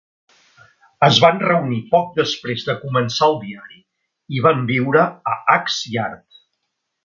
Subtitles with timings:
[1.07, 3.79] Es van reunir poc després de començar el diari
[4.39, 6.29] i van viure a Axe Yard.